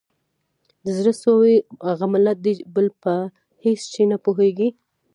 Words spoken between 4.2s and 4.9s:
پوهیږي